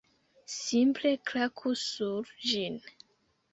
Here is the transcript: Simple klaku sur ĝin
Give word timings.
Simple 0.53 1.11
klaku 1.31 1.75
sur 1.83 2.35
ĝin 2.55 2.83